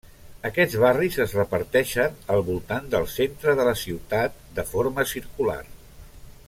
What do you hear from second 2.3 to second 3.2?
al voltant del